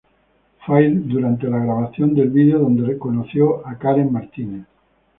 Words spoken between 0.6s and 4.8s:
Fue ahí durante la grabación del video donde conoció a Karen Martínez.